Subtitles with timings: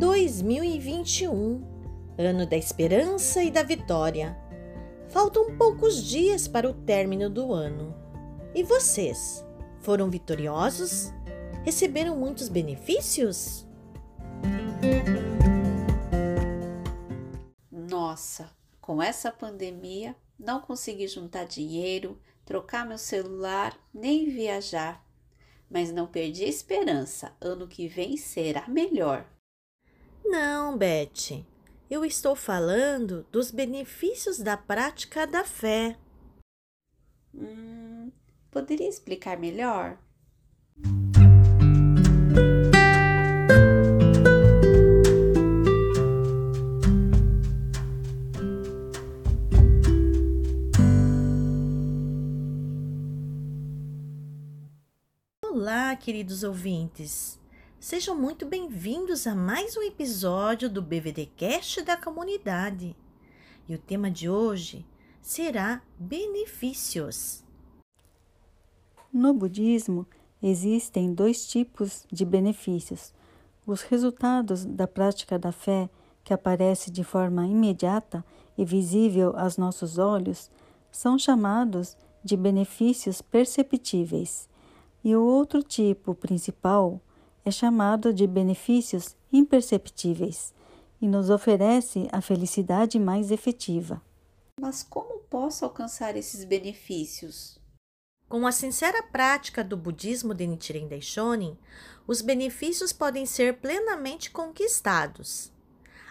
[0.00, 1.62] 2021,
[2.16, 4.34] ano da esperança e da vitória.
[5.10, 7.94] Faltam poucos dias para o término do ano.
[8.54, 9.44] E vocês,
[9.80, 11.12] foram vitoriosos?
[11.64, 13.68] Receberam muitos benefícios?
[17.70, 25.04] Nossa, com essa pandemia, não consegui juntar dinheiro, trocar meu celular, nem viajar.
[25.68, 27.36] Mas não perdi a esperança.
[27.38, 29.26] Ano que vem será melhor.
[30.24, 31.44] Não, Beth.
[31.90, 35.96] Eu estou falando dos benefícios da prática da fé.
[37.34, 38.12] Hum,
[38.50, 39.98] poderia explicar melhor?
[55.42, 57.39] Olá, queridos ouvintes.
[57.80, 62.94] Sejam muito bem-vindos a mais um episódio do BVDcast da comunidade.
[63.66, 64.84] E o tema de hoje
[65.22, 67.42] será benefícios.
[69.10, 70.06] No budismo,
[70.42, 73.14] existem dois tipos de benefícios:
[73.66, 75.88] os resultados da prática da fé,
[76.22, 78.22] que aparece de forma imediata
[78.58, 80.50] e visível aos nossos olhos,
[80.92, 84.50] são chamados de benefícios perceptíveis,
[85.02, 87.00] e o outro tipo principal
[87.44, 90.52] é chamado de benefícios imperceptíveis
[91.00, 94.02] e nos oferece a felicidade mais efetiva.
[94.60, 97.58] Mas como posso alcançar esses benefícios?
[98.28, 101.58] Com a sincera prática do budismo de Nichiren Daishonin,
[102.06, 105.50] os benefícios podem ser plenamente conquistados.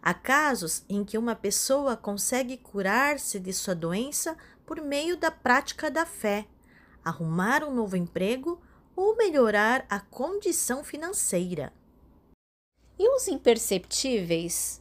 [0.00, 5.90] Há casos em que uma pessoa consegue curar-se de sua doença por meio da prática
[5.90, 6.46] da fé,
[7.04, 8.60] arrumar um novo emprego
[8.96, 11.72] ou melhorar a condição financeira.
[12.98, 14.80] E os imperceptíveis?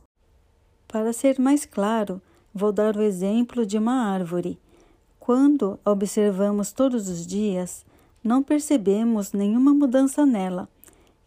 [0.87, 2.21] Para ser mais claro,
[2.53, 4.57] vou dar o exemplo de uma árvore.
[5.19, 7.85] Quando a observamos todos os dias,
[8.23, 10.69] não percebemos nenhuma mudança nela,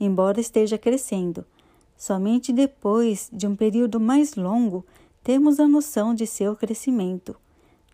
[0.00, 1.44] embora esteja crescendo.
[1.96, 4.86] Somente depois de um período mais longo
[5.22, 7.36] temos a noção de seu crescimento.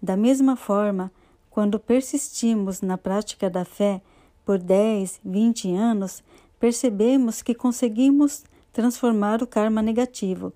[0.00, 1.10] Da mesma forma,
[1.50, 4.00] quando persistimos na prática da fé,
[4.44, 6.22] por 10, 20 anos,
[6.60, 10.52] percebemos que conseguimos transformar o karma negativo.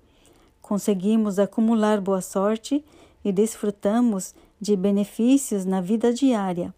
[0.61, 2.83] Conseguimos acumular boa sorte
[3.23, 6.73] e desfrutamos de benefícios na vida diária.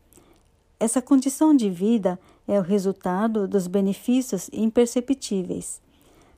[0.80, 5.82] Essa condição de vida é o resultado dos benefícios imperceptíveis.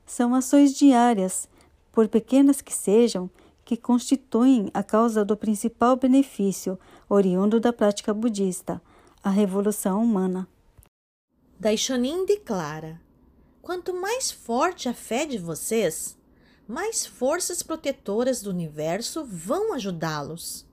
[0.06, 1.48] São ações diárias,
[1.92, 3.30] por pequenas que sejam,
[3.64, 8.82] que constituem a causa do principal benefício oriundo da prática budista,
[9.24, 10.48] a revolução humana.
[11.64, 13.00] Daishonin declara:
[13.62, 16.18] Quanto mais forte a fé de vocês,
[16.68, 20.66] mais forças protetoras do universo vão ajudá-los.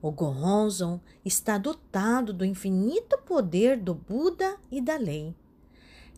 [0.00, 5.34] O Gohonzon está dotado do infinito poder do Buda e da lei.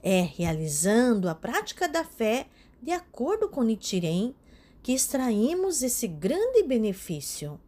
[0.03, 2.49] É realizando a prática da fé
[2.83, 4.35] de acordo com Nichiren
[4.83, 7.59] que extraímos esse grande benefício.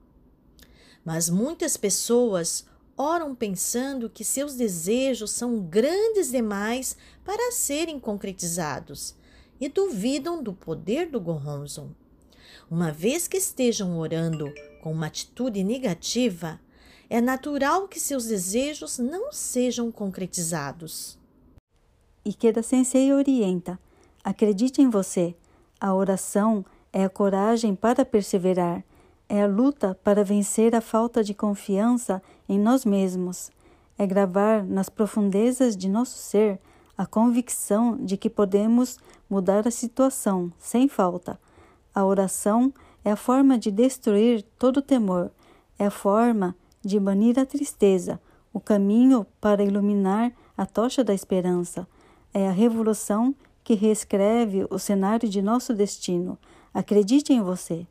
[1.02, 2.66] Mas muitas pessoas
[2.96, 9.14] oram pensando que seus desejos são grandes demais para serem concretizados
[9.60, 11.90] e duvidam do poder do Gohonzon.
[12.70, 16.60] Uma vez que estejam orando com uma atitude negativa,
[17.08, 21.18] é natural que seus desejos não sejam concretizados.
[22.24, 23.78] Ikeda Sensei orienta:
[24.22, 25.34] acredite em você.
[25.80, 28.82] A oração é a coragem para perseverar
[29.34, 33.50] é a luta para vencer a falta de confiança em nós mesmos.
[33.98, 36.60] É gravar nas profundezas de nosso ser
[36.96, 38.96] a convicção de que podemos
[39.28, 41.36] mudar a situação sem falta.
[41.92, 42.72] A oração
[43.04, 45.32] é a forma de destruir todo temor,
[45.76, 48.20] é a forma de banir a tristeza,
[48.52, 51.88] o caminho para iluminar a tocha da esperança.
[52.32, 56.38] É a revolução que reescreve o cenário de nosso destino.
[56.72, 57.84] Acredite em você.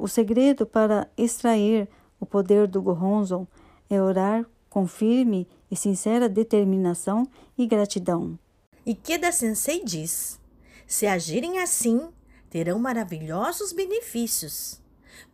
[0.00, 1.86] O segredo para extrair
[2.18, 3.46] o poder do Gohonzon
[3.90, 8.38] é orar com firme e sincera determinação e gratidão.
[8.86, 10.40] Ikeda Sensei diz:
[10.86, 12.08] se agirem assim,
[12.48, 14.80] terão maravilhosos benefícios.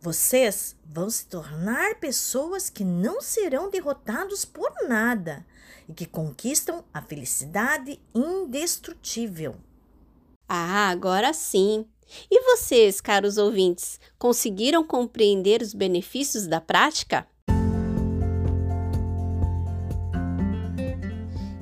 [0.01, 5.45] Vocês vão se tornar pessoas que não serão derrotados por nada
[5.87, 9.55] e que conquistam a felicidade indestrutível.
[10.45, 11.87] Ah, agora sim!
[12.29, 17.27] E vocês, caros ouvintes, conseguiram compreender os benefícios da prática?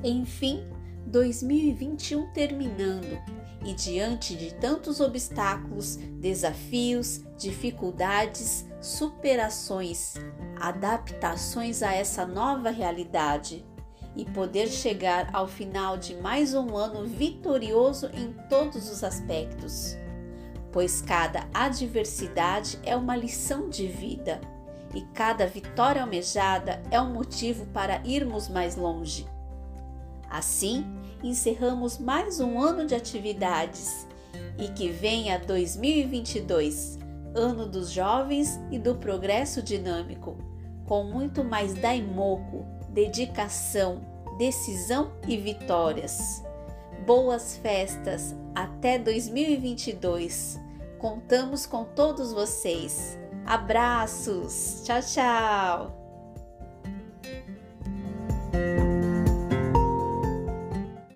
[0.02, 0.64] Enfim,
[1.06, 3.18] 2021 terminando
[3.64, 10.14] e diante de tantos obstáculos, desafios, dificuldades, superações,
[10.60, 13.66] adaptações a essa nova realidade
[14.14, 19.96] e poder chegar ao final de mais um ano vitorioso em todos os aspectos.
[20.76, 24.42] Pois cada adversidade é uma lição de vida
[24.94, 29.26] e cada vitória almejada é um motivo para irmos mais longe.
[30.28, 30.84] Assim,
[31.24, 34.06] encerramos mais um ano de atividades
[34.58, 36.98] e que venha 2022,
[37.34, 40.36] ano dos jovens e do progresso dinâmico,
[40.84, 44.02] com muito mais daimoco, dedicação,
[44.36, 46.44] decisão e vitórias.
[47.04, 50.60] Boas festas até 2022.
[50.98, 53.18] Contamos com todos vocês.
[53.44, 54.82] Abraços.
[54.84, 56.06] Tchau, tchau.